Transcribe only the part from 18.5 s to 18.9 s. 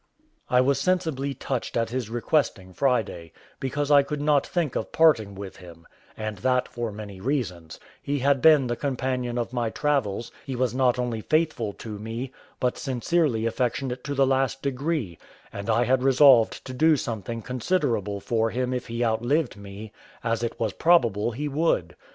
if